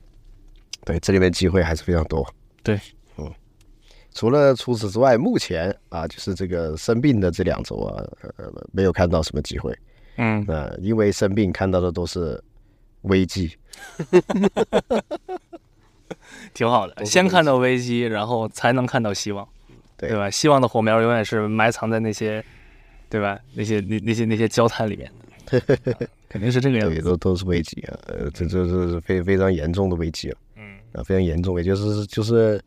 [0.84, 2.24] 对，这里面机会还是非常多。
[2.62, 2.78] 对，
[3.16, 3.28] 嗯，
[4.12, 8.04] 除了除此之外，目前啊，就是这个生病的这两周啊，
[8.36, 9.76] 呃，没有看到什么机会。
[10.16, 12.40] 嗯，呃，因为生病看到的都是
[13.02, 13.56] 危机。
[16.54, 19.48] 挺好的，先看到危机，然后才能看到希望，
[19.96, 20.30] 对对吧？
[20.30, 22.44] 希望的火苗永远是埋藏在那些，
[23.08, 23.36] 对吧？
[23.54, 25.10] 那些那那些那些焦炭里面
[25.46, 25.98] 的，啊
[26.34, 27.10] 肯定是这个样子对，子。
[27.10, 32.60] 都都是危机啊，呃，这这这是非非常严重的危机啊嗯啊，非常严重也，就是就是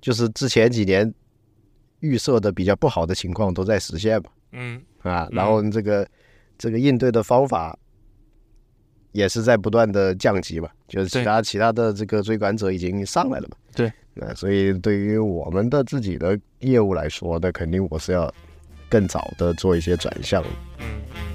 [0.00, 1.12] 就是之前几年
[2.00, 4.30] 预设的比较不好的情况都在实现嘛。
[4.52, 6.08] 嗯，啊，然后这个
[6.56, 7.78] 这个应对的方法
[9.12, 13.58] 也是在不断的降级嘛，就是其他其他的这个追赶者已经上来了嘛。
[13.74, 18.32] 对，那所以对于我们的自己的业务来说，那肯定我是要
[18.88, 20.42] 更早的做一些转向，
[20.78, 20.86] 嗯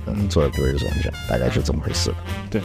[0.08, 2.12] 嗯，做做一个转向，大概就这么回事
[2.50, 2.62] 对。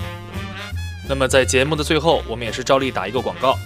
[1.09, 3.57] 那么在节目的最后，我们也是照例打一个广告。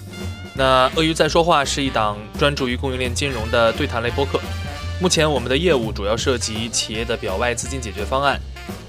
[0.53, 4.39] 那鳄鱼在说话是一档专注于供应链金融的对谈类播客。
[4.99, 8.39] 目前我们的业务主要涉及企业的表外资金解决方案，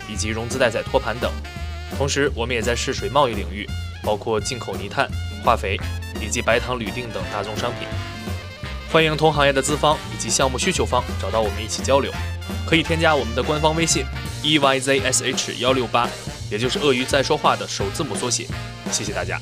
[0.06, 1.30] 以及融资贷载托盘等。
[1.96, 3.66] 同时，我们也在试水贸易领域，
[4.02, 5.08] 包括进口泥炭、
[5.42, 5.78] 化肥
[6.20, 7.88] 以及白糖、铝锭等大宗商品。
[8.92, 12.12] 欢迎同行业的资方以及项目需求方找到我们一起交流，
[12.66, 14.04] 可以添加我们的官方微信
[14.42, 16.06] e y z s h 幺六八，
[16.50, 18.46] 也就是鳄鱼在说话的首字母缩写。
[18.90, 19.40] 谢谢大家。